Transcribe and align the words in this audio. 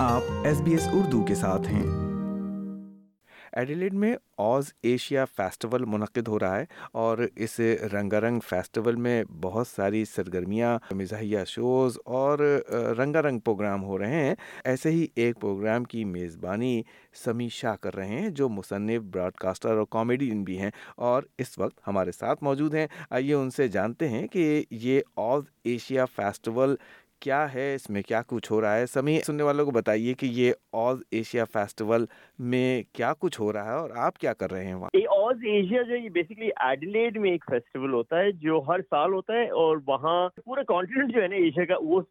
آپ 0.00 0.22
S 0.44 0.60
B 0.60 0.70
S 0.72 0.88
Urdu 0.92 1.24
کے 1.24 1.34
ساتھ 1.34 1.68
ہیں۔ 1.68 1.82
ایڈیلیڈ 3.52 3.94
میں 3.94 4.16
اوز 4.36 4.72
ایشیا 4.82 5.24
فیسٹیول 5.24 5.84
منعقد 5.84 6.28
ہو 6.28 6.38
رہا 6.38 6.58
ہے 6.58 6.64
اور 6.92 7.18
اس 7.36 7.58
رنگا 7.92 8.20
رنگ 8.20 8.40
فیسٹیول 8.48 8.96
میں 8.96 9.24
بہت 9.24 9.66
ساری 9.66 10.04
سرگرمیاں، 10.04 10.78
مزاحیہ 10.90 11.38
شوز 11.46 11.98
اور 12.04 12.38
رنگا 12.98 13.22
رنگ 13.22 13.38
پروگرام 13.38 13.84
ہو 13.84 13.98
رہے 13.98 14.24
ہیں۔ 14.24 14.34
ایسے 14.64 14.90
ہی 14.90 15.06
ایک 15.14 15.40
پروگرام 15.40 15.84
کی 15.84 16.04
میزبانی 16.04 16.82
سمی 17.24 17.48
شاہ 17.48 17.76
کر 17.80 17.96
رہے 17.96 18.08
ہیں، 18.08 18.28
جو 18.28 18.48
مصنف 18.48 19.02
براڈ 19.02 19.32
کاسٹر 19.32 19.76
اور 19.76 19.86
کامیڈین 19.90 20.42
بھی 20.44 20.58
ہیں 20.58 20.70
اور 20.96 21.22
اس 21.38 21.58
وقت 21.58 21.80
ہمارے 21.86 22.12
ساتھ 22.12 22.44
موجود 22.44 22.74
ہیں۔ 22.74 22.86
آئیے 23.10 23.34
ان 23.34 23.50
سے 23.50 23.68
جانتے 23.68 24.08
ہیں 24.08 24.26
کہ 24.26 24.64
یہ 24.70 25.00
اوز 25.14 25.44
ایشیا 25.64 26.04
فیسٹیول 26.04 26.74
کیا 27.20 27.54
ہے؟ 27.54 27.74
اس 27.74 27.90
میں 27.90 28.02
کیا 28.02 28.22
کچھ 28.26 28.52
ہو 28.52 28.60
رہا 28.60 28.76
ہے؟ 28.76 28.86
سمی 28.86 29.18
سننے 29.20 29.42
والوں 29.42 29.64
کو 29.64 29.70
بتائیے 29.70 30.14
کہ 30.14 30.26
یہ 30.26 30.52
آز 30.72 31.02
ایشیا 31.10 31.44
فیسٹیول 31.44 32.04
میں 32.38 32.82
کیا 32.92 33.12
کچھ 33.18 33.40
ہو 33.40 33.52
رہا 33.52 33.64
ہے 33.64 33.78
اور 33.78 33.90
آپ 33.96 34.18
کیا 34.18 34.32
کر 34.32 34.50
رہے 34.50 34.66
ہیں 34.66 34.74
وہاں؟ 34.74 34.90
آز 35.08 35.36
ایشیا 35.42 35.82
جو 35.82 35.96
یہ 35.96 36.08
بیسکلی 36.08 36.50
ایڈیلیڈ 36.56 37.18
میں 37.18 37.30
ایک 37.30 37.44
فیسٹیول 37.50 37.92
ہوتا 37.92 38.18
ہے 38.18 38.32
جو 38.32 38.62
ہر 38.68 38.80
سال 38.90 39.12
ہوتا 39.12 39.32
ہے 39.32 39.48
اور 39.48 39.76
وہاں 39.86 40.28
پورا 40.44 40.62
کانٹیننٹ 40.62 41.14
جو 41.14 41.22
ہے 41.22 41.28
نا 41.28 41.36
ایشیا 41.36 41.64
کا، 41.64 41.74
وہ 41.80 42.02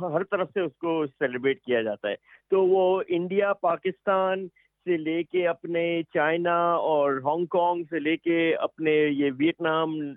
ہر 0.00 0.24
طرف 0.24 0.48
سے 0.54 0.60
اس 0.60 0.76
کو 0.76 1.06
سیلیبریٹ 1.06 1.60
کیا 1.60 1.82
جاتا 1.82 2.08
ہے۔ 2.08 2.14
تو 2.50 2.64
وہ 2.66 3.02
انڈیا، 3.08 3.52
پاکستان 3.52 4.48
سے 4.84 4.96
لے 4.96 5.22
کے 5.22 5.48
اپنے 5.48 6.02
چائنا 6.14 6.72
اور 6.72 7.20
ہانگ 7.24 7.46
کانگ 7.46 7.82
سے 7.90 7.98
لے 7.98 8.16
کے 8.16 8.54
اپنے 8.54 8.90
یہ 8.90 9.30
ویتنام 9.38 10.14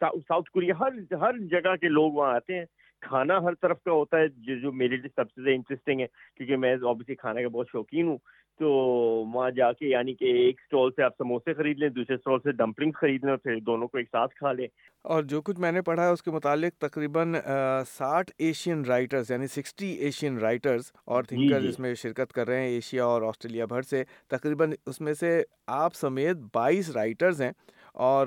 ساؤتھ 0.00 0.50
کوریا، 0.50 0.74
ہر 0.80 1.14
ہر 1.14 1.38
جگہ 1.38 1.76
کے 1.76 1.88
لوگ 1.88 2.12
وہاں 2.12 2.34
آتے 2.34 2.58
ہیں۔ 2.58 2.64
کھانا 3.04 3.38
ہر 3.38 3.54
طرف 3.54 3.82
کا 3.84 3.92
ہوتا 3.92 4.18
ہے 4.18 4.28
جو 4.28 4.58
جو 4.60 4.72
میرے 4.72 4.96
لیے 4.96 5.08
سب 5.16 5.30
سے 5.30 5.42
زیادہ 5.42 5.54
انٹرسٹنگ 5.54 6.00
ہے 6.00 6.06
کیونکہ 6.36 6.56
میں 6.56 6.76
اوبیسلی 6.82 7.14
کھانے 7.14 7.42
کا 7.42 7.48
بہت 7.48 7.66
شوقین 7.72 8.08
ہوں۔ 8.08 8.18
تو 8.60 8.68
وہاں 9.34 9.50
جا 9.50 9.72
کے 9.72 9.86
یعنی 9.86 10.14
کہ 10.14 10.24
ایک 10.24 10.60
اسٹال 10.60 10.90
سے 10.96 11.02
آپ 11.02 11.12
سموسے 11.18 11.54
خرید 11.54 11.78
لیں 11.78 11.88
دوسرے 11.88 12.14
اسٹال 12.14 12.38
سے 12.38 12.52
ڈمپلنگ 12.52 12.92
خرید 12.92 13.24
لیں 13.24 13.30
اور 13.30 13.38
پھر 13.38 13.60
دونوں 13.60 13.88
کو 13.88 13.98
ایک 13.98 14.08
ساتھ 14.12 14.34
کھا 14.34 14.52
لیں۔ 14.52 14.66
اور 15.04 15.22
جو 15.22 15.42
کچھ 15.42 15.60
میں 15.60 15.72
نے 15.72 15.82
پڑھا 15.82 16.06
ہے 16.06 16.12
اس 16.12 16.22
کے 16.22 16.30
متعلق 16.30 16.80
تقریباً 16.80 17.34
ساٹھ 17.86 18.30
ایشین 18.38 18.84
رائٹرز 18.84 19.30
یعنی 19.30 19.46
سکسٹی 19.46 19.86
ایشین 19.86 20.38
رائٹرز 20.38 20.92
اور 21.04 21.24
تھنکر 21.24 21.56
جی، 21.56 21.62
جی۔ 21.62 21.68
اس 21.68 21.78
میں 21.78 21.94
شرکت 21.94 22.32
کر 22.32 22.46
رہے 22.46 22.60
ہیں 22.60 22.68
ایشیا 22.68 23.04
اور 23.04 23.22
آسٹریلیا 23.22 23.64
بھر 23.64 23.82
سے۔ 23.82 24.04
تقریباً 24.28 24.72
اس 24.86 25.00
میں 25.00 25.14
سے 25.14 25.42
آپ 25.66 25.94
سمیت 25.94 26.36
بائیس 26.54 26.90
رائٹرز 26.90 27.42
ہیں۔ 27.42 27.52
اور 27.94 28.26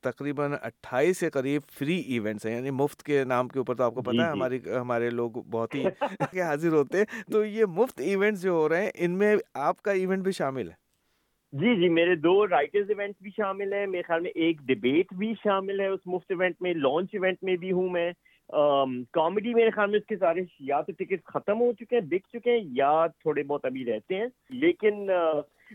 تقریباً 0.00 0.52
اٹھائیس 0.62 1.20
کے 1.20 1.30
قریب 1.30 1.62
فری 1.78 1.96
ایونٹس 2.00 2.46
ہیں 2.46 2.56
یعنی 2.56 2.70
مفت 2.70 3.02
کے 3.02 3.24
نام 3.24 3.48
کے 3.48 3.58
اوپر 3.58 3.74
تو 3.74 3.82
آپ 3.82 3.94
کو 3.94 4.02
پتا 4.02 4.10
ہے 4.10 4.16
جی، 4.16 4.24
جی۔ 4.24 4.30
ہماری 4.30 4.58
ہمارے 4.80 5.10
لوگ 5.10 5.30
بہت 5.30 5.74
ہی 5.74 5.84
حاضر 6.40 6.72
ہوتے 6.72 6.98
ہیں۔ 6.98 7.32
تو 7.32 7.44
یہ 7.44 7.64
مفت 7.64 8.00
ایونٹس 8.00 8.42
جو 8.42 8.52
ہو 8.52 8.68
رہے 8.68 8.82
ہیں 8.82 8.90
ان 8.94 9.10
میں 9.10 9.36
آپ 9.54 9.82
کا 9.82 9.92
ایونٹ 9.92 10.22
بھی 10.22 10.32
شامل 10.32 10.68
ہے؟ 10.68 10.74
جی 11.52 11.76
جی 11.76 11.88
میرے 11.88 12.14
دو 12.14 12.46
رائٹرز 12.46 12.90
ایونٹ 12.90 13.14
بھی 13.20 13.30
شامل 13.30 13.72
ہیں۔ 13.72 13.86
میرے 13.86 14.02
خیال 14.02 14.20
میں 14.20 14.30
ایک 14.34 14.60
ڈبیٹ 14.60 15.14
بھی 15.14 15.34
شامل 15.44 15.80
ہے 15.80 15.86
اس 15.86 16.00
مفت 16.06 16.26
ایونٹ 16.28 16.54
میں 16.60 16.74
لانچ 16.74 17.08
ایونٹ 17.12 17.38
میں 17.42 17.56
بھی 17.56 17.72
ہوں 17.72 17.88
میں۔ 17.88 18.12
کامیڈی 19.12 19.54
میرے 19.54 19.70
خیال 19.70 19.90
میں 19.90 19.98
اس 19.98 20.06
کے 20.06 20.16
سارے 20.16 20.40
یا 20.60 20.80
تو 20.80 20.92
ٹکٹ 20.98 21.24
ختم 21.24 21.60
ہو 21.60 21.72
چکے 21.72 21.96
ہیں، 21.96 22.06
بک 22.06 22.28
چکے 22.32 22.50
ہیں 22.50 22.64
یا 22.72 23.06
تھوڑے 23.06 23.42
بہت 23.42 23.64
ابھی 23.64 23.84
رہتے 23.84 24.14
ہیں۔ 24.14 24.26
لیکن 24.50 25.10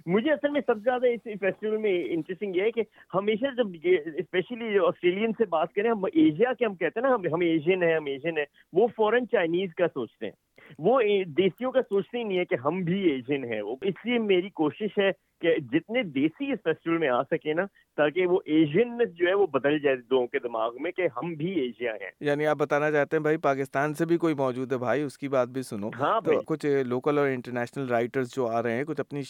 مجھے 0.05 0.31
اصل 0.31 0.49
میں 0.49 0.61
سب 0.65 0.73
سے 0.73 0.83
زیادہ 0.83 1.07
اس 1.07 1.39
فیسٹیول 1.39 1.77
میں 1.77 2.03
انٹرسٹنگ 2.09 2.55
یہ 2.55 2.61
ہے 2.61 2.71
کہ 2.71 2.83
ہمیشہ 3.13 3.45
جب 3.57 3.67
اسپیشلی 3.83 4.79
آسٹریلین 4.79 5.31
سے 5.37 5.45
بات 5.45 5.73
کریں، 5.73 5.89
ہم 5.89 6.05
ایشیا 6.05 6.53
کے 6.53 6.65
ہم 6.65 6.75
کہتے 6.75 6.99
ہیں 6.99 7.09
نا، 7.09 7.15
ہم 7.33 7.39
ایشین 7.39 7.83
ہیں، 7.83 7.95
ہم 7.95 8.05
ایشین 8.05 8.37
ہیں، 8.37 8.45
وہ 8.73 8.87
فورن 8.95 9.27
چائنیز 9.27 9.75
کا 9.75 9.87
سوچتے 9.87 10.25
ہیں۔ 10.25 10.33
وہ 10.79 11.01
دیسیوں 11.37 11.71
کا 11.71 11.81
سوچتے 11.81 12.17
ہی 12.17 12.23
نہیں 12.23 12.37
ہے 12.37 12.45
کہ 12.45 12.55
ہم 12.65 12.81
بھی 12.81 13.09
ایشین 13.09 13.43
ہیں۔ 13.43 13.61
اس 13.61 14.05
لیے 14.05 14.19
میری 14.19 14.49
کوشش 14.49 14.97
ہے 14.99 15.11
کہ 15.41 15.55
جتنے 15.71 16.03
دیسی 16.03 16.51
اس 16.51 16.59
فیسٹیول 16.63 16.97
میں 16.97 17.09
آ 17.09 17.21
سکے 17.23 17.53
نا 17.53 17.65
تاکہ 17.97 18.25
وہ 18.25 18.39
ایشین 18.45 18.97
جو 19.13 19.27
ہے 19.27 19.33
وہ 19.33 19.47
بدل 19.47 19.79
جائے 19.79 19.95
لوگوں 19.95 20.27
کے 20.27 20.39
دماغ 20.39 20.75
میں 20.81 20.91
کہ 20.91 21.07
ہم 21.17 21.33
بھی 21.33 21.51
ایشیا 21.51 21.93
ہیں۔ 21.93 22.11
یعنی 22.19 22.45
آپ 22.45 22.57
بتانا 22.57 22.91
چاہتے 22.91 23.17
ہیں 23.17 23.21
بھائی 23.21 23.37
پاکستان 23.37 23.93
سے 23.93 24.05
بھی 24.05 24.17
کوئی 24.17 24.33
موجود 24.33 24.71
ہے 24.71 24.77
بھائی؟ 24.77 25.01
اس 25.01 25.17
کی 25.17 25.27
بات 25.27 25.47
بھی 25.47 25.61
سنو۔ 25.61 25.89
ہاں 25.99 26.21
کچھ 26.45 26.65
لوکل 26.85 27.17
اور 27.17 27.27
انٹرنیشنل 27.27 27.87
رائٹرز 27.89 28.35
جو 28.35 28.47
آ 28.47 28.63
رہے 28.63 28.77
ہیں 28.77 28.83
کچھ 28.83 28.99
اپنی 28.99 29.21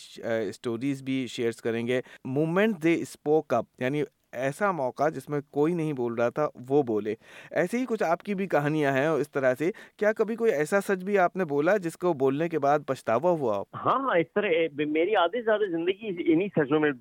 اسٹوریز 0.50 1.04
بھی 1.04 1.28
شیئرس 1.28 1.62
کریں 1.62 1.88
گے۔ 1.88 2.02
مومنٹ 2.26 2.84
دے 2.84 2.94
اسپوک 2.94 3.54
اپ 3.54 3.66
یعنی 3.80 4.04
ایسا 4.36 4.72
موقع 4.72 5.10
جس 5.10 5.30
میں 5.30 5.40
کوئی 5.52 5.74
نہیں 5.74 5.94
بول 5.94 6.14
رہا 6.14 6.30
تھا، 6.30 6.48
وہ 6.70 6.84
بولے۔ 6.84 7.16
ایسے 7.52 7.78
ہی 7.78 7.86
کچھ 7.86 8.04
آپ 8.04 8.24
کی 8.24 8.36
بھی 8.36 8.48
کہانیاں 8.48 8.92
ہیں 8.92 9.08
اس 9.08 9.32
طرح 9.32 9.54
سے۔ 9.60 9.72
کیا 9.98 10.14
کبھی 10.14 10.36
کوئی 10.36 10.52
ایسا 10.52 10.82
سچ 10.82 11.04
بھی 11.04 11.18
آپ 11.18 11.36
نے 11.36 11.46
بولا 11.46 11.78
جس 11.78 11.98
کو 11.98 12.14
بولنے 12.14 12.50
کے 12.50 12.60
بعد 12.60 12.80
پچھتاوا 12.88 13.32
ہوا 13.32 13.64
ہاں 13.86 14.00
ہاں 14.00 14.18
اس 14.18 14.28
طرح 14.36 14.48
میری 14.76 15.16
آدھی 15.16 15.40
سے 15.40 15.46
زیادہ 15.46 15.72
زندگی 15.72 16.34
انہی 16.34 16.48
سچوں 16.48 16.80
میں، 16.80 16.92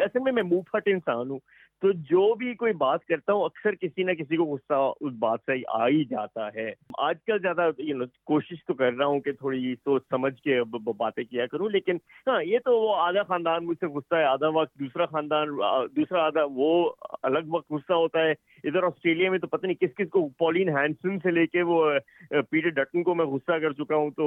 اصل 0.00 0.18
میں 0.18 0.32
میں 0.32 0.42
منہ 0.42 0.60
پھٹ 0.60 0.82
انسان 0.86 1.30
ہوں۔ 1.30 1.38
تو 1.80 1.92
جو 1.92 2.34
بھی 2.34 2.54
کوئی 2.54 2.72
بات 2.72 3.04
کرتا 3.04 3.32
ہوں، 3.32 3.44
اکثر 3.44 3.74
کسی 3.74 4.02
نہ 4.02 4.12
کسی 4.12 4.36
کو 4.36 4.44
غصہ 4.44 4.92
اس 5.00 5.12
بات 5.18 5.40
سے 5.46 5.52
آ 5.68 5.88
ہی 5.88 6.04
جاتا 6.04 6.48
ہے۔ 6.54 6.72
آج 6.98 7.16
کل 7.26 7.38
زیادہ 7.38 7.70
کوشش 8.24 8.64
تو 8.66 8.74
کر 8.74 8.92
رہا 8.92 9.06
ہوں 9.06 9.20
کہ 9.20 9.32
تھوڑی 9.32 9.74
سوچ 9.84 10.02
سمجھ 10.10 10.42
کے 10.42 10.62
باتیں 10.96 11.24
کیا 11.24 11.46
کروں، 11.46 11.68
لیکن 11.68 11.96
ہاں 12.26 12.42
یہ 12.42 12.58
تو 12.64 12.80
وہ 12.80 12.96
آدھا 12.96 13.22
خاندان 13.22 13.66
مجھ 13.66 13.78
سے 13.80 13.86
غصہ 13.86 14.14
ہے، 14.14 14.24
آدھا 14.24 14.48
وقت 14.48 14.74
دوسرا 14.80 15.06
خاندان 15.06 15.48
دوسرا 15.96 16.26
آدھا 16.26 16.40
وہ 16.50 16.90
الگ 17.22 17.38
وقت 17.48 17.70
غصہ 17.70 17.92
ہوتا 17.92 18.20
ہے۔ 18.20 18.34
ادھر 18.64 18.82
آسٹریلیا 18.82 19.30
میں 19.30 19.38
تو 19.38 19.46
پتہ 19.46 19.66
نہیں 19.66 19.80
کس 19.80 19.94
کس 19.96 20.08
کو 20.10 20.28
پولین 20.28 20.68
ہینسن 20.68 21.18
سے 21.18 21.30
لے 21.30 21.46
کے 21.46 21.62
وہ 21.62 21.90
پیٹر 22.28 22.68
ڈٹن 22.68 23.02
کو 23.02 23.14
میں 23.14 23.24
غصہ 23.24 23.58
کر 23.58 23.72
چکا 23.72 23.96
ہوں 23.96 24.10
تو 24.10 24.26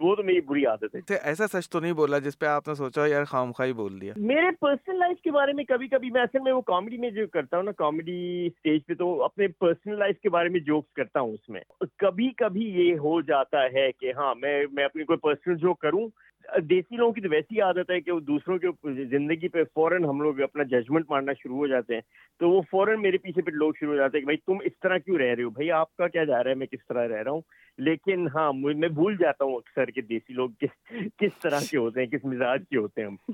وہ 0.00 0.14
تو 0.14 0.22
میری 0.22 0.40
بری 0.40 0.66
عادت 0.66 0.94
ہے۔ 0.94 1.16
ایسا 1.22 1.46
سچ 1.46 1.68
تو 1.70 1.80
نہیں 1.80 1.92
بولا 1.92 2.18
جس 2.18 2.38
پہ 2.38 2.46
آپ 2.46 2.68
نے 2.68 2.74
سوچا 2.74 3.06
یار 3.06 3.24
خام 3.24 3.52
خواہ 3.52 3.72
بول 3.72 4.00
دیا۔ 4.00 4.12
میرے 4.16 4.50
پرسنل 4.60 4.98
لائف 4.98 5.20
کے 5.20 5.30
بارے 5.30 5.52
میں 5.52 5.64
کبھی 5.64 5.88
کبھی 5.88 6.10
میں 6.10 6.22
اصل 6.22 6.38
میں 6.38 6.52
وہ 6.52 6.60
کامیڈی 6.60 6.96
میں 6.96 7.10
جو 7.10 7.26
کرتا 7.26 7.56
ہوں 7.56 7.64
نا 7.64 7.72
کامیڈی 7.72 8.46
اسٹیج 8.46 8.86
پہ 8.86 8.94
تو 8.94 9.22
اپنے 9.24 9.48
پرسنل 9.48 9.98
لائف 9.98 10.20
کے 10.20 10.28
بارے 10.28 10.48
میں 10.48 10.60
جوکس 10.60 10.92
کرتا 10.92 11.20
ہوں 11.20 11.32
اس 11.32 11.48
میں۔ 11.48 11.60
کبھی 11.98 12.28
کبھی 12.36 12.68
یہ 12.70 12.98
ہو 12.98 13.20
جاتا 13.20 13.64
ہے 13.64 13.92
کہ 13.92 14.12
ہاں 14.16 14.34
میں 14.34 14.66
میں 14.72 14.84
اپنی 14.84 15.04
کوئی 15.04 15.18
پرسنل 15.18 15.56
جوک 15.56 15.78
کروں 15.78 16.08
دیسی 16.56 16.96
لوگوں 16.96 17.12
کی 17.12 17.20
تو 17.20 17.28
ویسی 17.30 17.60
عادت 17.60 17.90
ہے 17.90 18.00
کہ 18.00 18.12
وہ 18.12 18.20
دوسروں 18.20 18.58
کے 18.58 18.68
زندگی 19.04 19.48
پہ 19.48 19.64
فوراً 19.64 20.04
ہم 20.04 20.20
لوگ 20.20 20.40
اپنا 20.40 20.62
ججمنٹ 20.62 21.04
مارنا 21.10 21.32
شروع 21.32 21.56
ہو 21.56 21.66
جاتے 21.66 21.94
ہیں۔ 21.94 22.00
تو 22.38 22.50
وہ 22.50 22.62
فوراً 22.70 23.02
میرے 23.02 23.18
پیچھے 23.18 23.42
پہ 23.42 23.50
لوگ 23.50 23.72
شروع 23.80 23.92
ہو 23.92 23.96
جاتے 23.96 24.18
ہیں 24.18 24.20
کہ 24.20 24.26
بھائی 24.26 24.36
تم 24.36 24.56
اس 24.64 24.72
طرح 24.82 24.98
کیوں 24.98 25.18
رہ 25.18 25.34
رہے 25.34 25.42
ہو؟ 25.42 25.50
بھائی 25.50 25.70
آپ 25.70 25.96
کا 25.96 26.08
کیا 26.08 26.24
جا 26.24 26.44
رہا 26.44 26.50
ہے؟ 26.50 26.54
میں 26.54 26.66
کس 26.66 26.86
طرح 26.88 27.08
رہ 27.08 27.22
رہا 27.22 27.30
ہوں؟ 27.30 27.40
لیکن 27.78 28.26
ہاں 28.34 28.52
میں 28.52 28.88
بھول 28.88 29.16
جاتا 29.16 29.44
ہوں 29.44 29.54
اکثر 29.54 29.90
کہ 29.90 30.02
دیسی 30.02 30.32
لوگ 30.32 30.50
کس 30.60 30.92
کس 31.18 31.40
طرح 31.42 31.60
کے 31.70 31.76
ہوتے 31.76 32.00
ہیں 32.00 32.06
کس 32.06 32.24
مزاج 32.24 32.62
کے 32.70 32.78
ہوتے 32.78 33.00
ہیں 33.00 33.08
ہم۔ 33.08 33.32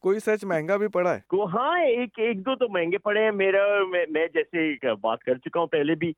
کوئی 0.00 0.18
سچ 0.18 0.44
مہنگا 0.44 0.76
بھی 0.76 0.88
پڑا 0.88 1.16
ہے؟ 1.16 1.36
ہاں 1.54 1.80
ایک 1.80 2.18
ایک 2.18 2.46
دو 2.46 2.54
تو 2.54 2.68
مہنگے 2.68 2.98
پڑے 2.98 3.24
ہیں۔ 3.24 3.30
میرا 3.30 3.64
میں 4.08 4.26
جیسے 4.34 4.74
بات 5.00 5.20
کر 5.20 5.34
چکا 5.34 5.60
ہوں 5.60 5.66
پہلے 5.66 5.94
بھی 5.94 6.12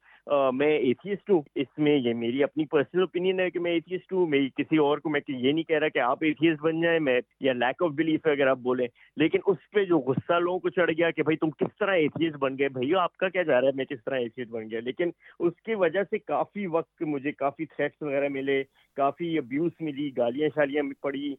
میں 0.52 0.76
ایتھیسٹ 0.78 1.30
ہوں، 1.30 1.40
اس 1.54 1.78
میں 1.78 1.96
یہ 1.96 2.14
میری 2.14 2.42
اپنی 2.42 2.64
پرسنل 2.70 3.00
اوپینین 3.00 3.40
ہے 3.40 3.50
کہ 3.50 3.60
میں 3.60 3.72
ایتھیسٹ 3.72 4.12
ہوں، 4.12 4.26
میں 4.26 4.38
کسی 4.56 4.76
اور 4.76 4.98
کو 4.98 5.10
میں 5.10 5.20
یہ 5.28 5.52
نہیں 5.52 5.64
کہہ 5.64 5.78
رہا 5.78 5.88
کہ 5.88 5.98
آپ 5.98 6.18
ایتھیسٹ 6.20 6.62
بن 6.62 6.80
جائیں، 6.80 6.98
میں 7.00 7.20
یا 7.40 7.52
لیک 7.52 7.82
آف 7.82 7.90
بلیف 7.94 8.26
ہے 8.26 8.32
اگر 8.32 8.46
آپ 8.46 8.58
بولیں۔ 8.62 8.86
لیکن 9.16 9.38
اس 9.46 9.70
پہ 9.74 9.84
جو 9.84 9.98
غصہ 9.98 10.38
لوگوں 10.40 10.58
کو 10.58 10.68
چڑھ 10.68 10.90
گیا 10.98 11.10
کہ 11.10 11.22
بھائی 11.22 11.36
تم 11.36 11.50
کس 11.50 11.76
طرح 11.78 11.94
ایتھیسٹ 11.94 12.36
بن 12.36 12.58
گئے، 12.58 12.68
بھائی 12.68 12.94
آپ 12.94 13.16
کا 13.16 13.28
کیا 13.28 13.42
جا 13.42 13.60
رہا 13.60 13.68
ہے 13.68 13.76
میں 13.76 13.84
کس 13.84 14.04
طرح 14.04 14.18
ایتھیسٹ 14.18 14.50
بن 14.50 14.70
گیا؟ 14.70 14.80
لیکن 14.84 15.10
اس 15.38 15.60
کی 15.64 15.74
وجہ 15.74 16.02
سے 16.10 16.18
کافی 16.18 16.66
وقت 16.66 17.02
مجھے 17.02 17.32
کافی 17.32 17.64
تھریٹس 17.66 18.02
وغیرہ 18.02 18.28
ملے، 18.28 18.62
کافی 18.96 19.36
ابیوز 19.38 19.72
ملی، 19.80 20.10
گالیاں 20.16 20.48
شالیاں 20.54 20.82
پڑی 21.02 21.34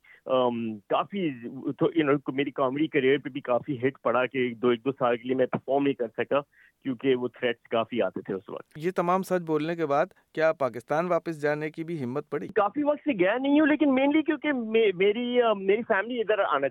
کافی 0.89 1.29
میری 2.33 2.51
کامیڈی 2.51 2.87
کریئر 2.87 3.17
پہ 3.17 3.29
بھی 3.29 3.41
کافی 3.41 3.77
ہٹ 3.77 4.01
پڑا 4.03 4.25
کہ 4.25 4.53
دو، 4.53 4.69
ایک 4.69 4.85
دو 4.85 4.91
سال 4.91 5.17
کے 5.17 5.27
لیے 5.27 5.35
میں 5.35 5.45
پرفارم 5.45 5.83
نہیں 5.83 5.93
کر 5.93 6.07
سکا 6.17 6.39
کیونکہ 6.83 7.15
وہ 7.15 7.27
تھریٹس 7.27 7.67
کافی 7.67 8.01
آتے 8.01 8.21
تھے 8.21 8.33
اس 8.33 8.49
وقت۔ 8.49 8.77
یہ 8.79 8.91
تمام 8.95 9.23
سچ 9.23 9.41
بولنے 9.47 9.75
کے 9.75 9.85
بعد 9.85 10.05
کیا 10.33 10.53
پاکستان 10.53 11.07
واپس 11.07 11.41
جانے 11.41 11.69
کی 11.69 11.83
بھی 11.83 12.03
ہمت 12.03 12.29
پڑی؟ 12.29 12.47
کافی 12.47 12.83
وقت 12.83 12.99
سے 12.99 13.19
گیا 13.19 13.37
نہیں 13.37 13.59
ہوں 13.59 13.67
لیکن 13.67 13.93
مینلی 13.95 14.21
کیونکہ 14.21 14.51
میری 14.51 15.39
میری 15.55 15.81
فیملی 15.87 16.19
ادھر 16.19 16.39
آنا 16.39 16.67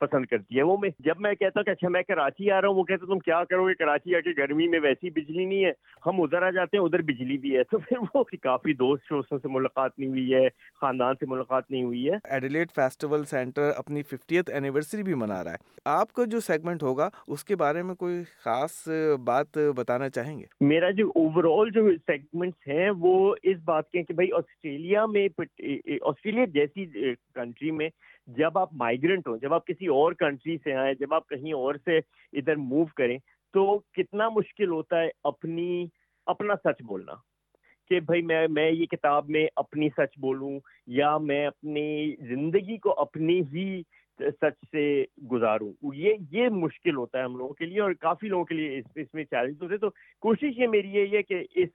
پسند 0.00 0.24
کرتی 0.26 0.56
ہے۔ 0.56 0.62
وہ 0.62 0.76
میں 0.80 0.90
جب 0.98 1.14
میں 1.18 1.34
کہتا 1.34 1.60
ہوں 1.60 1.64
کہ 1.64 1.70
اچھا 1.70 1.88
میں 1.88 2.02
کراچی 2.02 2.50
آ 2.50 2.60
رہا 2.60 2.68
ہوں 2.68 2.74
وہ 2.74 2.84
کہتے 2.84 3.06
تم 3.06 3.18
کیا 3.18 3.44
کرو 3.44 3.68
گے؟ 3.68 3.74
کراچی 3.74 4.16
آ 4.16 4.20
کے 4.20 4.30
گرمی 4.38 4.68
میں 4.68 4.80
ویسی 4.80 5.10
بجلی 5.10 5.44
نہیں 5.44 5.64
ہے 5.64 5.72
ہم 6.06 6.22
ادھر 6.22 6.42
آ 6.42 6.50
جاتے 6.50 6.76
ہیں 6.76 6.84
ادھر 6.84 7.02
بجلی 7.02 7.38
بھی 7.38 7.56
ہے۔ 7.56 7.64
تو 7.64 7.78
پھر 7.78 7.96
وہ 8.14 8.24
کافی 8.42 8.72
دوست 8.72 9.04
شوستوں 9.08 9.38
سے 9.38 9.48
ملاقات 9.48 9.98
نہیں 9.98 10.08
ہوئی 10.08 10.34
ہے 10.34 10.48
خاندان 10.80 11.14
سے 11.20 11.26
ملاقات 11.26 11.70
نہیں 11.70 11.84
ہوئی 11.84 12.10
ہے۔ 12.10 12.16
ایڈیلیٹ 12.24 12.72
فیسٹیول 12.74 13.24
سینٹر 13.24 13.70
اپنی 13.76 14.02
ففٹیتھ 14.02 14.50
اینیورسری 14.50 15.02
بھی 15.02 15.14
منا 15.14 15.44
رہا 15.44 15.50
ہے۔ 15.50 15.72
آپ 15.84 16.12
کا 16.12 16.24
جو 16.24 16.40
سیگمنٹ 16.40 16.82
ہوگا 16.82 17.08
اس 17.28 17.44
کے 17.44 17.56
بارے 17.56 17.82
میں 17.82 17.94
کوئی 17.94 18.22
خاص 18.44 18.88
بات 19.24 19.58
بتانا 19.76 20.08
چاہیں 20.08 20.38
گے؟ 20.38 20.44
میرا 20.60 20.90
جو 20.90 21.08
اوور 21.08 21.43
آل 21.46 21.70
جو 21.70 21.90
سیگمنٹس 22.06 22.68
ہیں 22.68 22.90
وہ 22.98 23.34
اس 23.42 23.56
بات 23.64 23.90
کے 23.90 24.02
کہ 24.02 24.14
بھائی 24.14 24.32
آسٹریلیا 24.32 25.06
میں 25.06 25.28
آسٹریلیا 26.02 26.44
جیسی 26.44 26.86
کنٹری 27.34 27.70
میں 27.70 27.88
جب 28.26 28.58
آپ 28.58 28.74
مائگرنٹ 28.74 29.28
ہوں، 29.28 29.38
جب 29.38 29.54
آپ 29.54 29.66
کسی 29.66 29.86
اور 29.86 30.12
کنٹری 30.12 30.56
سے 30.64 30.74
آئیں، 30.74 30.94
جب 30.94 31.14
آپ 31.14 31.28
کہیں 31.28 31.52
اور 31.52 31.74
سے 31.84 31.98
ادھر 32.32 32.56
موو 32.56 32.84
کریں، 32.96 33.18
تو 33.52 33.80
کتنا 33.92 34.28
مشکل 34.28 34.68
ہوتا 34.68 35.00
ہے 35.00 35.08
اپنی 35.24 35.86
اپنا 36.26 36.54
سچ 36.64 36.82
بولنا؟ 36.82 37.12
کہ 37.88 38.00
بھائی 38.00 38.22
میں 38.22 38.48
میں 38.48 38.70
یہ 38.70 38.86
کتاب 38.86 39.30
میں 39.30 39.46
اپنی 39.56 39.88
سچ 39.88 40.18
بولوں 40.18 40.60
یا 40.86 41.18
میں 41.18 41.46
اپنی 41.46 42.14
زندگی 42.28 42.76
کو 42.76 43.00
اپنی 43.00 43.40
ہی 43.52 43.82
سچ 44.18 44.64
سے 44.70 45.04
گزاروں۔ 45.30 45.72
یہ 45.94 46.14
یہ 46.30 46.48
مشکل 46.48 46.96
ہوتا 46.96 47.18
ہے 47.18 47.24
ہم 47.24 47.36
لوگوں 47.36 47.54
کے 47.54 47.66
لیے 47.66 47.80
اور 47.80 47.92
کافی 47.92 48.28
لوگوں 48.28 48.44
کے 48.44 48.54
لیے 48.54 48.78
اس 48.78 48.86
اس 48.96 49.14
میں 49.14 49.24
چیلنج 49.24 49.62
ہوتے 49.62 49.76
تو 49.76 49.90
کوشش 50.20 50.58
یہ 50.58 50.66
میری 50.66 50.88
یہی 50.88 51.16
ہے 51.16 51.22
کہ 51.22 51.44
اس 51.54 51.68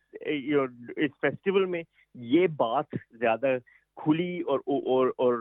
اس 0.97 1.11
فیسٹیول 1.21 1.65
میں 1.65 1.83
یہ 2.13 2.47
بات 2.47 2.85
زیادہ 3.11 3.57
کھلی 3.95 4.39
اور 4.41 4.59
اور 4.65 5.07
اور 5.17 5.33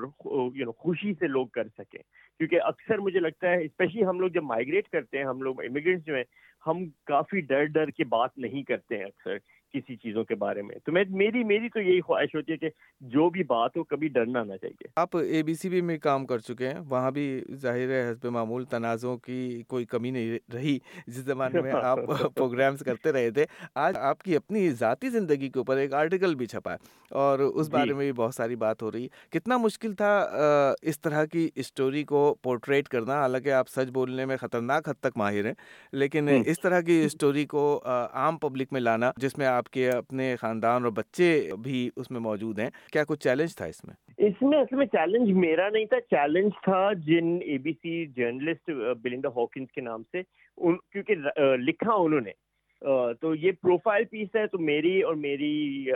یو 0.54 0.64
نو 0.64 0.72
خوشی 0.72 1.12
سے 1.18 1.26
لوگ 1.26 1.46
کر 1.46 1.68
سکیں۔ 1.68 2.00
کیونکہ 2.38 2.60
اکثر 2.62 2.98
مجھے 2.98 3.20
لگتا 3.20 3.50
ہے 3.50 3.64
اسپیشلی 3.64 4.04
ہم 4.04 4.20
لوگ 4.20 4.28
جب 4.28 4.42
مائگریٹ 4.42 4.88
کرتے 4.88 5.18
ہیں، 5.18 5.24
ہم 5.24 5.42
لوگ 5.42 5.60
امیگرینٹس 5.60 6.06
جو 6.06 6.14
ہیں، 6.14 6.24
ہم 6.66 6.84
کافی 7.06 7.40
ڈر 7.40 7.64
ڈر 7.64 7.90
کے 7.90 8.04
بات 8.04 8.38
نہیں 8.38 8.62
کرتے 8.62 8.98
ہیں 8.98 9.04
اکثر۔ 9.04 9.36
کسی 9.72 9.96
چیزوں 9.96 10.24
کے 10.24 10.34
بارے 10.34 10.62
میں۔ 10.62 10.74
تو 10.84 10.92
میں 10.92 11.04
میری 11.10 11.44
میری 11.44 11.68
تو 11.68 11.80
یہی 11.80 12.00
خواہش 12.00 12.34
ہوتی 12.34 12.52
ہے 12.52 12.56
کہ 12.56 12.68
جو 13.00 13.30
بھی 13.30 13.42
بات 13.42 13.76
ہو 13.76 13.84
کبھی 13.84 14.08
ڈرنا 14.08 14.42
نہ 14.44 14.54
چاہیے۔ 14.60 14.86
آپ 14.96 15.16
اے 15.16 15.42
بی 15.42 15.54
سی 15.54 15.68
بی 15.68 15.80
میں 15.80 15.98
کام 15.98 16.26
کر 16.26 16.38
چکے 16.38 16.68
ہیں۔ 16.68 16.80
وہاں 16.88 17.10
بھی 17.10 17.44
ظاہر 17.52 17.88
ہے 17.88 18.10
حسب 18.10 18.26
معمول 18.26 18.64
تنازعوں 18.64 19.16
کی 19.18 19.62
کوئی 19.68 19.84
کمی 19.84 20.10
نہیں 20.10 20.38
رہی۔ 20.54 20.78
جس 21.06 21.14
زمانے 21.14 21.60
میں 21.60 21.72
آپ 21.82 21.98
پروگرامس 22.34 22.80
کرتے 22.80 23.12
رہے 23.12 23.30
تھے 23.30 23.44
آج 23.74 23.96
آپ 23.98 24.22
کی 24.22 24.36
اپنی 24.36 24.70
ذاتی 24.70 25.08
زندگی 25.08 25.48
کے 25.48 25.58
اوپر 25.58 25.76
ایک 25.76 25.92
آرٹیکل 25.94 26.34
بھی 26.34 26.46
چھپا 26.46 26.72
ہے۔ 26.72 26.76
اور 27.10 27.38
اس 27.38 27.66
جی۔ 27.66 27.72
بارے 27.72 27.92
میں 27.92 28.04
بھی 28.04 28.12
بہت 28.12 28.34
ساری 28.34 28.56
بات 28.56 28.82
ہو 28.82 28.92
رہی 28.92 29.02
ہے۔ 29.04 29.08
کتنا 29.30 29.56
مشکل 29.56 29.92
تھا 29.92 30.12
اس 30.82 31.00
طرح 31.00 31.24
کی 31.24 31.48
اسٹوری 31.54 32.04
کو 32.04 32.34
پورٹریٹ 32.42 32.88
کرنا۔ 32.88 33.14
حالانکہ 33.14 33.52
آپ 33.52 33.68
سچ 33.68 33.90
بولنے 33.90 34.26
میں 34.26 34.36
خطرناک 34.36 34.88
حد 34.88 35.00
تک 35.00 35.16
ماہر 35.16 35.46
ہیں۔ 35.46 35.54
لیکن 35.92 36.28
اس 36.46 36.60
طرح 36.60 36.80
کی 36.80 37.02
اسٹوری 37.04 37.46
کو 37.46 37.64
عام 38.12 38.38
پبلک 38.38 38.72
میں 38.72 38.80
لانا 38.80 39.10
جس 39.16 39.38
میں 39.38 39.46
آپ 39.46 39.57
آپ 39.58 39.70
کے 39.70 39.90
اپنے 39.90 40.36
خاندان 40.36 40.84
اور 40.84 40.92
بچے 40.92 41.48
بھی 41.62 41.90
اس 41.96 42.10
میں 42.10 42.20
موجود 42.20 42.58
ہیں؟ 42.58 42.70
کیا 42.92 43.04
کچھ 43.04 43.20
چیلنج 43.20 43.56
تھا 43.56 43.64
اس 43.64 43.84
میں؟ 43.84 43.94
اس 44.26 44.42
میں 44.42 44.58
اصل 44.58 44.76
میں 44.76 44.86
چیلنج 44.86 45.32
میرا 45.32 45.68
نہیں 45.68 45.84
تھا 45.84 46.00
چیلنج 46.00 46.52
تھا 46.64 46.92
جن 46.92 47.38
اے 47.42 47.58
بی 47.58 47.72
سی 47.72 48.06
جرنلسٹ 48.06 48.70
بلندا 49.02 49.28
ہاکنس 49.28 49.72
کے 49.72 49.80
نام 49.80 50.02
سے، 50.02 50.22
ان، 50.56 50.76
کیونکہ 50.76 51.14
لکھا 51.56 51.92
انہوں 51.92 52.20
نے۔ 52.20 52.30
تو 53.20 53.34
یہ 53.34 53.52
پروفائل 53.62 54.04
پیس 54.04 54.28
ہے، 54.36 54.46
تو 54.46 54.58
میری 54.58 55.00
اور 55.00 55.14
میری 55.14 55.86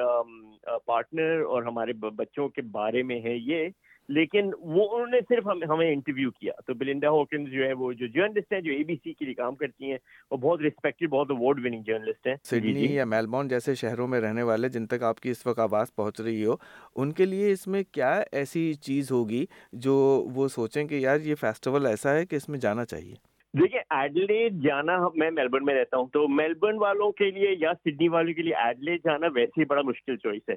پارٹنر 0.86 1.40
اور 1.40 1.62
ہمارے 1.62 1.92
بچوں 1.92 2.48
کے 2.48 2.62
بارے 2.62 3.02
میں 3.02 3.20
ہے 3.22 3.36
یہ۔ 3.36 3.68
لیکن 4.12 4.50
وہ 4.60 4.88
انہوں 4.88 5.06
نے 5.06 5.20
صرف 5.28 5.46
ہمیں 5.46 5.92
انٹرویو 5.92 6.30
کیا۔ 6.30 6.52
تو 6.66 6.74
بلنڈا 6.74 7.10
ہوکنز 7.10 7.50
جو 7.50 7.64
ہے 7.64 7.72
وہ 7.72 7.92
جو 7.92 8.06
جرنلسٹ 8.06 8.52
ہیں 8.52 8.60
جو 8.60 8.72
اے 8.72 8.84
بی 8.84 8.94
سی 8.94 9.12
کے 9.12 9.24
لیے 9.24 9.34
کام 9.34 9.54
کرتی 9.54 9.90
ہیں 9.90 9.98
وہ 10.30 10.36
بہت 10.36 10.60
رسپیکٹڈ 10.60 11.08
بہت 11.08 11.30
اوارڈ 11.30 11.58
وننگ 11.64 11.82
جرنلسٹ 11.82 12.26
ہیں 12.26 12.34
سڈنی 12.44 12.74
جی، 12.74 12.86
جی۔ 12.88 12.94
یا 12.94 13.04
میلبورن 13.04 13.48
جیسے 13.48 13.74
شہروں 13.74 14.08
میں 14.08 14.20
رہنے 14.20 14.42
والے 14.42 14.68
جن 14.68 14.86
تک 14.86 15.02
آپ 15.02 15.20
کی 15.20 15.30
اس 15.30 15.46
وقت 15.46 15.58
آواز 15.58 15.94
پہنچ 15.94 16.20
رہی 16.20 16.44
ہو 16.44 16.54
ان 16.96 17.12
کے 17.12 17.26
لیے 17.26 17.52
اس 17.52 17.66
میں 17.66 17.82
کیا 17.92 18.22
ایسی 18.32 18.74
چیز 18.74 19.10
ہوگی 19.10 19.44
جو 19.72 19.94
وہ 20.34 20.48
سوچیں 20.48 20.84
کہ 20.84 20.94
یار 20.94 21.20
یہ 21.20 21.34
فیسٹیول 21.34 21.86
ایسا 21.86 22.14
ہے 22.14 22.26
کہ 22.26 22.36
اس 22.36 22.48
میں 22.48 22.58
جانا 22.58 22.84
چاہیے؟ 22.84 23.14
دیکھیے 23.54 23.80
ایڈلیڈ 23.90 24.52
جانا 24.62 25.08
میں 25.14 25.30
میلبرن 25.30 25.64
میں 25.64 25.74
رہتا 25.74 25.96
ہوں۔ 25.96 26.06
تو 26.12 26.28
میلبرن 26.28 26.78
والوں 26.78 27.12
کے 27.12 27.30
لیے 27.30 27.50
یا 27.58 27.72
سڈنی 27.84 28.08
والوں 28.08 28.32
کے 28.32 28.42
لیے 28.42 28.54
ایڈلیڈ 28.54 29.00
جانا 29.04 29.26
ویسے 29.34 29.60
ہی 29.60 29.64
بڑا 29.64 29.82
مشکل 29.82 30.16
چوائس 30.16 30.48
ہے۔ 30.48 30.54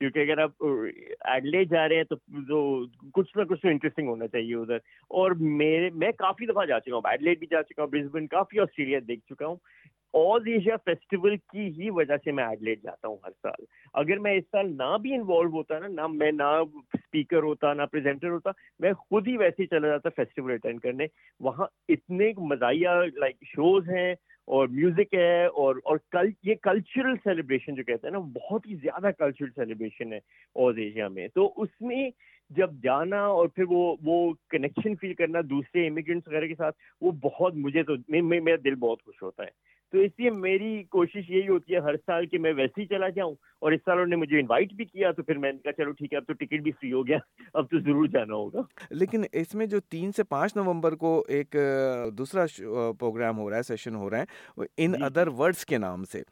کیونکہ 0.00 0.18
اگر 0.20 0.38
آپ 0.38 0.64
ایڈلے 1.24 1.64
جا 1.64 1.88
رہے 1.88 1.96
ہیں 1.96 2.04
تو 2.04 2.16
جو 2.48 2.60
کچھ 3.12 3.36
نہ 3.36 3.42
کچھ 3.44 3.60
تو 3.62 3.68
انٹرسٹنگ 3.68 4.08
ہونا 4.08 4.26
چاہیے 4.26 4.54
ادھر۔ 4.54 4.76
اور 5.10 5.30
میرے 5.40 5.90
میں 5.94 6.12
کافی 6.12 6.46
دفعہ 6.46 6.64
جا 6.64 6.80
چکا 6.80 6.94
ہوں 6.94 7.10
ایڈلیٹ 7.10 7.38
بھی 7.38 7.46
جا 7.50 7.62
چکا 7.62 7.82
ہوں 7.82 7.90
برسبن 7.90 8.26
کافی 8.26 8.60
آسٹریلیا 8.60 8.98
دیکھ 9.08 9.24
چکا 9.26 9.46
ہوں۔ 9.46 9.56
آل 10.12 10.40
ایشیا 10.46 10.76
فیسٹیول 10.84 11.36
کی 11.36 11.66
ہی 11.66 11.90
وجہ 11.90 12.16
سے 12.24 12.32
میں 12.32 12.44
ایڈلیٹ 12.44 12.82
جاتا 12.82 13.08
ہوں 13.08 13.16
ہر 13.24 13.30
سال۔ 13.30 13.64
اگر 13.94 14.18
میں 14.18 14.32
اس 14.32 14.44
سال 14.52 14.76
نہ 14.76 14.96
بھی 15.02 15.14
انوالو 15.14 15.50
ہوتا 15.50 15.78
نا، 15.78 15.86
نہ 15.86 16.06
میں، 16.06 16.32
نہ 16.32 16.42
اسپیکر 16.42 17.42
ہوتا، 17.42 17.74
نہ 17.74 17.82
پریزنٹر 17.92 18.28
ہوتا، 18.28 18.50
میں 18.78 18.92
خود 18.92 19.28
ہی 19.28 19.36
ویسے 19.36 19.62
ہی 19.62 19.66
چلا 19.66 19.88
جاتا 19.88 20.08
فیسٹیول 20.16 20.52
اٹینڈ 20.52 20.80
کرنے۔ 20.80 21.06
وہاں 21.40 21.66
اتنے 21.88 22.32
مزاحیہ 22.38 22.88
لائک 23.16 23.36
شوز 23.44 23.88
ہیں 23.88 24.14
اور 24.46 24.68
میوزک 24.68 25.14
ہے 25.14 25.46
اور 25.46 25.76
اور 25.84 25.98
کل، 26.10 26.30
یہ 26.42 26.54
کلچرل 26.62 27.14
سیلیبریشن 27.24 27.74
جو 27.74 27.82
کہتے 27.82 28.06
ہیں 28.06 28.12
نا 28.12 28.18
بہت 28.18 28.66
ہی 28.66 28.74
زیادہ 28.74 29.10
کلچرل 29.18 29.50
سیلیبریشن 29.54 30.12
ہے 30.12 30.18
اوز 30.54 30.78
ایشیا 30.78 31.08
میں۔ 31.08 31.28
تو 31.34 31.52
اس 31.56 31.68
میں 31.80 32.10
جب 32.50 32.70
جانا 32.82 33.24
اور 33.26 33.48
پھر 33.48 33.64
وہ 33.68 33.96
وہ 34.04 34.32
کنیکشن 34.50 34.94
فیل 35.00 35.14
کرنا 35.14 35.40
دوسرے 35.50 35.86
امیگرینٹس 35.86 36.28
وغیرہ 36.28 36.46
کے 36.46 36.54
ساتھ، 36.54 36.76
وہ 37.00 37.10
بہت 37.10 37.54
مجھے 37.54 37.82
تو 37.82 37.94
میرا 38.08 38.56
دل 38.64 38.74
بہت 38.74 39.02
خوش 39.02 39.22
ہوتا 39.22 39.44
ہے۔ 39.44 39.79
تو 39.92 39.98
اس 39.98 40.12
لیے 40.18 40.30
میری 40.30 40.82
کوشش 40.84 41.30
یہی 41.30 41.48
ہوتی 41.48 41.74
ہے 41.74 41.78
ہر 41.78 41.96
سال 41.96 42.26
کہ 42.26 42.38
میں 42.38 42.52
ویسے 42.52 42.80
ہی 42.80 42.86
چلا 42.86 43.08
جاؤں 43.08 43.34
اور 43.58 43.72
اس 43.72 43.80
سال 43.84 43.92
انہوں 43.92 44.06
نے 44.06 44.16
مجھے 44.16 44.40
انوائٹ 44.40 44.72
بھی 44.72 44.84
کیا 44.84 45.10
تو 45.12 45.22
پھر 45.22 45.38
میں 45.38 45.52
نے 45.52 45.58
کہا 45.58 45.72
چلو 45.72 45.92
ٹھیک 45.92 46.12
ہے 46.12 46.18
اب 46.18 46.24
تو 46.24 46.32
ٹکٹ 46.32 46.60
بھی 46.62 46.70
فری 46.70 46.92
ہو 46.92 47.06
گیا 47.06 47.18
اب 47.54 47.70
تو 47.70 47.78
ضرور 47.78 48.06
جانا 48.06 48.34
ہوگا۔ 48.34 48.60
لیکن 48.90 49.24
اس 49.32 49.54
میں 49.54 49.66
جو 49.66 49.80
تین 49.80 50.12
سے 50.12 50.24
پانچ 50.24 50.56
نومبر 50.56 50.94
کو 50.94 51.24
ایک 51.28 51.56
دوسرا 52.18 52.44
پروگرام 52.98 53.38
ہو 53.38 53.50
رہا 53.50 53.56
ہے 53.56 53.62
سیشن 53.62 53.94
ہو 53.94 54.10
رہا 54.10 54.18
ہے 54.18 54.64
ان 54.76 54.94
ادر 55.02 55.28
ورڈس 55.28 55.66
کے 55.66 55.78
نام 55.78 56.04
سے۔ 56.04 56.22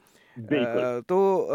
تو 1.06 1.50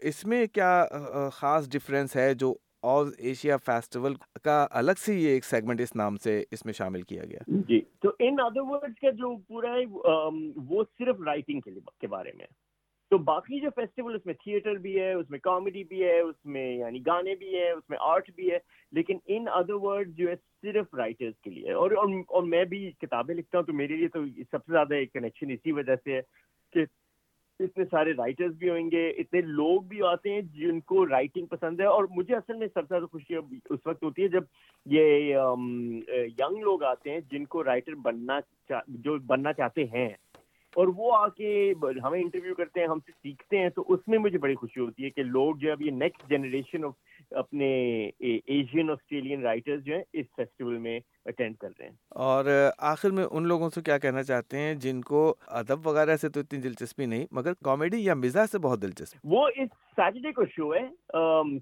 اس 0.00 0.24
میں 0.26 0.46
کیا 0.46 0.86
خاص 1.32 1.70
ڈفرینس 1.70 2.16
ہے 2.16 2.34
جو 2.34 2.54
آل 2.82 3.06
ایشیا 3.18 3.56
فیسٹیول 3.56 4.14
کا 4.42 4.66
الگ 4.70 4.98
سے 4.98 5.14
یہ 5.14 5.28
ایک 5.28 5.44
سیگمنٹ 5.44 5.80
اس 5.80 5.96
نام 5.96 6.16
سے 6.16 6.44
اس 6.50 6.64
میں 6.64 6.72
شامل 6.72 7.02
کیا 7.02 7.24
گیا۔ 7.24 7.38
جی 7.46 7.80
تو 8.02 8.10
ان 8.18 8.36
ادر 8.38 8.60
ورڈ 8.60 8.94
کا 8.94 9.10
جو 9.10 9.36
پورا 9.36 9.74
ہے 9.74 9.84
وہ 10.56 10.84
صرف 10.98 11.20
رائٹنگ 11.26 11.60
کے 12.00 12.06
بارے 12.06 12.32
میں۔ 12.38 12.46
تو 13.10 13.18
باقی 13.18 13.60
جو 13.60 13.70
فیسٹیول 13.76 14.14
اس 14.14 14.26
میں 14.26 14.34
تھیٹر 14.34 14.74
بھی 14.74 14.98
ہے، 15.00 15.12
اس 15.12 15.30
میں 15.30 15.38
کامیڈی 15.38 15.84
بھی 15.84 16.04
ہے، 16.04 16.20
اس 16.20 16.36
میں 16.44 16.76
یعنی 16.76 17.00
گانے 17.06 17.34
بھی 17.34 17.58
ہیں، 17.58 17.70
اس 17.70 17.88
میں 17.88 17.98
آرٹ 18.00 18.30
بھی 18.36 18.50
ہے، 18.50 18.58
لیکن 18.92 19.18
ان 19.26 19.48
ادر 19.48 19.74
ورڈ 19.74 20.14
جو 20.16 20.28
ہے 20.28 20.34
صرف 20.62 20.94
رائٹرز 20.94 21.34
کے 21.40 21.50
لیے۔ 21.50 21.72
اور 21.72 21.90
اور 21.90 22.42
میں 22.42 22.64
بھی 22.64 22.90
کتابیں 22.90 23.34
لکھتا 23.34 23.58
ہوں 23.58 23.64
تو 23.64 23.72
میرے 23.72 23.96
لیے 23.96 24.08
تو 24.08 24.24
سب 24.26 24.64
سے 24.66 24.72
زیادہ 24.72 24.94
ایک 24.94 25.12
کنیکشن 25.12 25.50
اسی 25.50 25.72
وجہ 25.72 25.96
سے 26.04 26.16
ہے 26.16 26.20
کہ 26.72 26.84
اتنے 27.64 27.84
سارے 27.90 28.12
رائٹرز 28.12 28.54
بھی 28.58 28.68
ہوئیں 28.70 28.90
گے، 28.90 29.08
اتنے 29.08 29.40
لوگ 29.40 29.80
بھی 29.88 30.02
آتے 30.06 30.32
ہیں 30.32 30.40
جن 30.54 30.80
کو 30.86 31.06
رائٹنگ 31.08 31.46
پسند 31.46 31.80
ہے، 31.80 31.86
اور 31.86 32.04
مجھے 32.16 32.34
اصل 32.36 32.56
میں 32.56 32.66
سب 32.66 32.80
سے 32.80 32.88
زیادہ 32.88 33.06
خوشی 33.12 33.36
اس 33.36 33.86
وقت 33.86 34.02
ہوتی 34.02 34.22
ہے 34.22 34.28
جب 34.28 34.44
یہ 34.86 35.34
ینگ 36.40 36.58
لوگ 36.62 36.82
آتے 36.84 37.10
ہیں 37.10 37.20
جن 37.30 37.44
کو 37.44 37.64
رائٹر 37.64 37.94
بننا 38.02 38.38
جو 38.88 39.18
بننا 39.26 39.52
چاہتے 39.52 39.84
ہیں۔ 39.92 40.08
اور 40.76 40.88
وہ 40.96 41.12
آ 41.14 41.26
کے 41.28 41.72
ہمیں 42.04 42.20
انٹرویو 42.20 42.54
کرتے 42.54 42.80
ہیں، 42.80 42.86
ہم 42.88 42.98
سے 43.06 43.12
سیکھتے 43.12 43.58
ہیں، 43.58 43.68
تو 43.68 43.84
اس 43.88 44.06
میں 44.08 44.18
مجھے 44.18 44.38
بڑی 44.38 44.54
خوشی 44.54 44.80
ہوتی 44.80 45.04
ہے 45.04 45.10
کہ 45.10 45.22
لوگ 45.22 45.56
جو 45.56 45.72
اب 45.72 45.82
یہ 45.82 45.90
نیکسٹ 45.92 46.28
جنریشن 46.30 46.84
آف 46.84 46.92
اپنے 47.30 48.04
ایشین 48.18 48.90
آسٹریلین 48.90 49.42
رائٹرز 49.42 49.84
جو 49.84 49.94
ہیں 49.94 50.02
اس 50.12 50.26
فیسٹیول 50.36 50.78
میں 50.78 51.00
اٹینڈ 51.24 51.56
کر 51.56 51.68
رہے 51.78 51.86
ہیں۔ 51.86 51.94
اور 52.08 52.44
آخر 52.78 53.10
میں 53.10 53.24
ان 53.30 53.46
لوگوں 53.46 53.70
سے 53.70 53.80
کیا 53.82 53.98
کہنا 53.98 54.22
چاہتے 54.22 54.58
ہیں 54.58 54.74
جن 54.74 55.00
کو 55.00 55.34
ادب 55.46 55.86
وغیرہ 55.86 56.16
سے 56.16 56.28
تو 56.28 56.40
اتنی 56.40 56.58
دلچسپی 56.58 57.06
نہیں 57.06 57.26
مگر 57.30 57.52
کامیڈی 57.64 58.04
یا 58.04 58.14
مزاح 58.14 58.46
سے 58.46 58.58
بہت 58.58 58.82
دلچسپی۔ 58.82 59.18
وہ 59.24 59.48
اس 59.48 59.68
سیٹرڈے 59.96 60.32
کو 60.32 60.44
شو 60.46 60.74
ہے۔ 60.74 60.86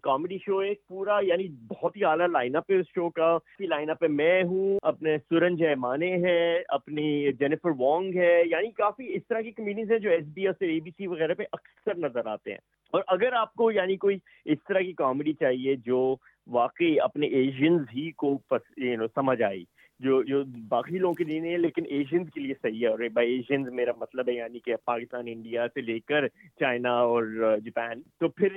کامیڈی 0.02 0.38
شو 0.38 0.62
ہے 0.62 0.72
پورا 0.88 1.18
یعنی 1.22 1.48
بہت 1.48 1.96
ہی 1.96 2.04
اعلیٰ 2.04 2.28
لائن 2.28 2.56
اپ 2.56 2.70
ہے 2.70 2.76
اس 2.76 2.86
شو 2.86 3.10
کا۔ 3.10 3.38
لائن 3.60 3.90
اپ 3.90 4.02
ہے 4.02 4.08
میں 4.08 4.42
ہوں 4.42 4.78
اپنے 4.82 5.18
سورن 5.18 5.56
مانے 5.78 6.16
ہے 6.16 6.62
اپنی 6.68 7.32
جینیفر 7.32 7.70
وانگ 7.78 8.14
ہے۔ 8.14 8.42
یعنی 8.46 8.70
کافی 8.70 9.14
اس 9.14 9.22
طرح 9.28 9.40
کی 9.40 9.50
کمیڈیز 9.50 9.92
ہیں 9.92 9.98
جو 9.98 10.10
S 10.10 10.24
B 10.24 10.46
S 10.46 10.56
A 10.60 10.80
B 10.80 10.90
C 10.90 11.06
وغیرہ 11.06 11.34
پہ 11.34 11.42
اکثر 11.52 11.98
نظر 11.98 12.26
آتے 12.26 12.50
ہیں۔ 12.50 12.77
اور 12.92 13.02
اگر 13.06 13.32
آپ 13.32 13.54
کو 13.54 13.70
یعنی 13.70 13.96
کوئی 13.96 14.18
اس 14.44 14.58
طرح 14.68 14.80
کی 14.80 14.92
کامیڈی 14.92 15.32
چاہیے 15.32 15.76
جو 15.76 16.16
واقعی 16.46 17.00
اپنے 17.00 17.26
ایشینز 17.26 17.82
ہی 17.96 18.10
کو 18.10 18.38
سمجھ 19.14 19.42
آئی 19.42 19.64
جو 19.98 20.22
جو 20.22 20.42
باقی 20.68 20.98
لوگوں 20.98 21.14
کے 21.14 21.24
لیے 21.24 21.40
نہیں 21.40 21.52
ہے 21.52 21.58
لیکن 21.58 21.82
ایشینز 21.88 22.30
کے 22.34 22.40
لیے 22.40 22.54
صحیح 22.62 22.80
ہے۔ 22.80 22.86
اور 22.86 22.98
بائی 23.14 23.32
ایشینز 23.32 23.68
میرا 23.68 23.90
مطلب 24.00 24.28
ہے 24.28 24.34
یعنی 24.34 24.58
کہ 24.58 24.74
پاکستان 24.84 25.24
انڈیا 25.26 25.66
سے 25.74 25.80
لے 25.80 25.98
کر 25.98 26.28
چائنا 26.28 26.90
اور 26.90 27.24
جاپان۔ 27.64 28.00
تو 28.20 28.28
پھر 28.28 28.48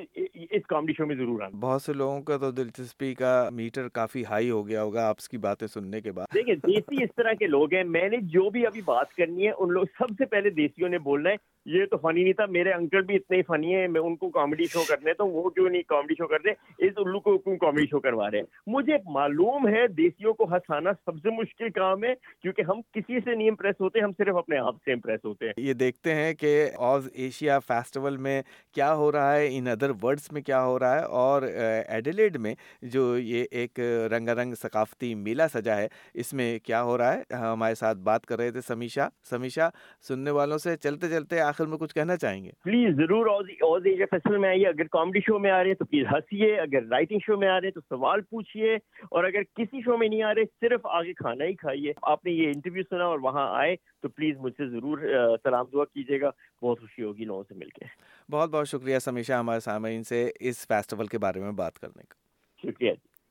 اس 0.51 0.65
کامیڈی 0.67 0.93
شو 0.93 1.05
میں 1.05 1.15
ضرور 1.15 1.41
آنا۔ 1.41 1.57
بہت 1.59 1.81
سے 1.81 1.93
لوگوں 1.93 2.21
کا 2.21 2.37
تو 2.37 2.51
دلچسپی 2.51 3.13
کا 3.13 3.49
میٹر 3.53 3.87
کافی 3.87 4.23
ہائی 4.29 4.49
ہو 4.49 4.67
گیا 4.67 4.83
ہوگا 4.83 5.07
آپ 5.07 5.17
کی 5.17 5.37
باتیں 5.37 5.67
سننے 5.67 6.01
کے 6.01 6.11
بعد۔ 6.11 6.33
دیکھیں 6.33 6.55
دیسی 6.55 7.03
اس 7.03 7.09
طرح 7.17 7.33
کے 7.33 7.47
لوگ 7.47 7.73
ہیں۔ 7.73 7.83
میں 7.83 8.09
نے 8.09 8.17
جو 8.21 8.49
بھی 8.49 8.65
ابھی 8.65 8.81
بات 8.85 9.13
کرنی 9.13 9.47
ہے 9.47 9.51
ان 9.57 9.73
لوگ 9.73 9.83
سب 9.83 10.09
سے 10.09 10.25
پہلے 10.25 10.49
دیسیوں 10.49 10.89
نے 10.89 10.97
بولنا 10.97 11.29
ہے۔ 11.29 11.35
یہ 11.65 11.85
تو 11.85 11.97
فنی 11.97 12.23
نہیں 12.23 12.33
تھا 12.33 12.45
میرے 12.45 12.71
انکل 12.71 13.01
بھی 13.01 13.15
اتنے 13.15 13.37
ہی 13.37 13.41
فنی 13.41 13.75
ہیں 13.75 13.87
میں 13.87 14.01
ان 14.01 14.15
کو 14.15 14.29
کامیڈی 14.29 14.65
شو 14.65 14.83
کرنے 14.89 15.13
تو 15.13 15.27
وہ 15.27 15.49
کیوں 15.49 15.69
نہیں 15.69 15.81
کامیڈی 15.81 16.13
شو 16.13 16.27
کرتے؟ 16.27 16.49
اس 16.77 16.93
الو 16.95 17.19
کو 17.19 17.37
کیوں 17.37 17.57
کامیڈی 17.57 17.87
شو 17.87 17.99
کروا 17.99 18.31
رہے 18.31 18.37
ہیں؟ 18.37 18.45
مجھے 18.67 18.93
معلوم 19.11 19.67
ہے 19.67 19.87
دیسیوں 19.87 20.33
کو 20.33 20.43
ہنسانا 20.43 20.93
سب 20.93 21.15
سے 21.15 21.30
سے 21.31 21.41
مشکل 21.41 21.69
کام 21.69 22.03
ہے 22.03 22.13
کیونکہ 22.41 22.61
ہم 22.61 22.81
کسی 22.93 23.19
سے 23.19 23.35
نہیں 23.35 23.49
امپریس 23.49 23.81
ہوتے 23.81 23.99
ہم 23.99 24.11
صرف 24.17 24.35
اپنے 24.35 24.57
آپ 24.57 24.75
سے 24.85 24.93
امپریس 24.93 25.19
ہوتے 25.25 25.45
ہیں۔ 25.45 25.53
یہ 25.57 25.73
دیکھتے 25.73 26.15
ہیں 26.15 26.33
کہ 26.33 26.69
آز 26.77 27.09
ایشیا 27.13 27.59
فیسٹیول 27.59 28.17
میں 28.17 28.41
کیا 28.73 28.93
ہو 28.93 29.11
رہا 29.11 29.35
ہے 29.35 29.47
ان 29.57 29.67
ادر 29.67 29.91
ورڈس 30.03 30.31
میں 30.31 30.41
کیا 30.41 30.65
ہو 30.65 30.79
رہا 30.79 30.99
ہے 30.99 31.05
اور 31.05 31.41
ایڈیلیڈ 31.87 32.37
میں 32.37 32.55
جو 32.81 33.17
یہ 33.17 33.45
ایک 33.51 33.79
رنگا 34.11 34.35
رنگ 34.35 34.53
ثقافتی 34.53 35.15
میلہ 35.15 35.43
سجا 35.53 35.77
ہے 35.77 35.87
اس 36.13 36.33
میں 36.33 36.59
کیا 36.59 36.83
ہو 36.83 36.97
رہا 36.97 37.17
ہے؟ 37.17 37.35
ہمارے 37.35 37.75
ساتھ 37.75 37.97
بات 37.97 38.25
کر 38.25 38.37
رہے 38.39 38.51
تھے 38.51 38.61
سمیشا۔ 38.61 39.07
سمیشا 39.29 39.69
سننے 40.07 40.31
والوں 40.31 40.57
سے 40.57 40.77
چلتے 40.77 41.09
چلتے 41.09 41.39
آخر 41.39 41.65
میں 41.65 41.77
کچھ 41.77 41.93
کہنا 41.93 42.17
چاہیں 42.17 42.43
گے؟ 42.43 42.49
پلیز 42.63 42.95
ضرور 42.95 43.39
آز 43.39 43.81
ایشیا 43.85 44.05
فیسٹیول 44.11 44.37
میں 44.37 44.49
آئیے۔ 44.49 44.67
اگر 44.67 44.83
کامیڈی 44.83 45.19
شو 45.19 45.39
میں 45.39 45.51
آ 45.51 45.59
رہے 45.59 45.67
ہیں 45.67 45.75
تو 45.75 45.85
پلیز 45.85 46.05
ہنسیے۔ 46.11 46.59
اگر 46.59 46.79
رائٹنگ 46.91 47.19
شو 47.25 47.37
میں 47.37 47.47
آ 47.47 47.61
رہے 47.61 47.67
ہیں 47.67 47.71
تو 47.71 47.81
سوال 47.81 48.21
پوچھیے۔ 48.21 48.75
اور 49.11 49.23
اگر 49.23 49.41
کسی 49.41 49.81
شو 49.81 49.97
میں 49.97 50.07
نہیں 50.07 50.23
آ 50.23 50.35
رہے 50.35 50.43
صرف 50.61 50.79
آگے 50.83 51.13
کھانا 51.21 51.45
ہی 51.45 51.53
کھائیے۔ 51.53 51.93
آپ 52.01 52.25
نے 52.25 52.31
یہ 52.31 52.47
انٹرویو 52.47 52.83
سنا 52.89 53.03
اور 53.03 53.19
وہاں 53.19 53.59
آئے 53.59 53.75
تو 53.75 54.09
پلیز 54.09 54.37
مجھ 54.37 54.53
سے 54.57 54.69
ضرور 54.69 54.97
سلام 55.43 55.65
دعا 55.73 55.85
کیجیے 55.85 56.21
گا۔ 56.21 56.29
بہت 56.61 56.81
خوشی 56.81 57.03
ہوگی 57.03 57.25
لوگوں 57.25 57.43
سے 57.49 57.55
مل 57.55 57.69
کے۔ 57.69 57.85
بہت 58.31 58.49
بہت 58.49 58.67
شکریہ 58.67 58.99
سمیشا 58.99 59.39
ہمارے 59.39 59.59
سامعین 59.59 60.03
سے 60.03 60.31
اس 60.39 60.67
فیسٹیول 60.67 61.07
کے 61.07 61.17
بارے 61.17 61.39
میں 61.39 61.51
بات 61.51 61.79
کرنے 61.79 62.03
کا۔ 62.09 62.13
شکریہ 62.61 62.91
جی۔ 62.91 63.21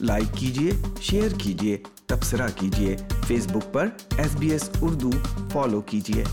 لائک 0.00 0.36
کیجیے 0.38 0.70
شیئر 1.00 1.28
کیجیے 1.44 1.78
تبصرہ 2.06 2.48
کیجیے۔ 2.60 2.96
فیس 3.26 3.52
بک 3.52 3.74
پر 3.74 3.86
S 4.18 4.36
B 4.40 4.50
S 4.50 4.70
Urdu 4.82 5.10
follow 5.52 5.80
کیجیے۔ 5.80 6.24